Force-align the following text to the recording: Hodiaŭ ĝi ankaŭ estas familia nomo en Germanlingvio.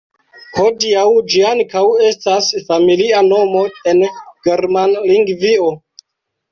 Hodiaŭ 0.59 1.03
ĝi 1.33 1.43
ankaŭ 1.49 1.83
estas 2.07 2.49
familia 2.71 3.23
nomo 3.29 3.63
en 3.93 4.05
Germanlingvio. 4.49 5.75